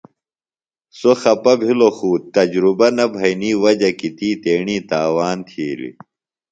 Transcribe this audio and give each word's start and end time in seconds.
سوۡ 0.97 1.17
خپہ 1.21 1.53
بِھلوۡ 1.59 1.93
خوۡ 1.97 2.17
تجربہ 2.35 2.87
نہ 2.97 3.05
بھئینی 3.13 3.51
وجہ 3.63 3.91
کیۡ 3.99 4.13
تی 4.17 4.29
تیݨیۡ 4.43 4.83
تاوان 4.89 5.37
تِھیلیۡ۔ 5.47 5.95